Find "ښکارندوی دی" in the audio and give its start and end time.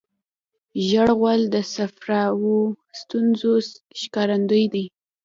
3.99-4.85